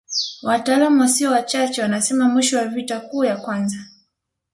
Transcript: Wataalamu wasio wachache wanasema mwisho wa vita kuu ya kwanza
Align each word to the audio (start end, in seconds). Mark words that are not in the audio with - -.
Wataalamu 0.43 1.01
wasio 1.01 1.31
wachache 1.31 1.81
wanasema 1.81 2.29
mwisho 2.29 2.57
wa 2.57 2.65
vita 2.67 2.99
kuu 2.99 3.23
ya 3.23 3.37
kwanza 3.37 3.77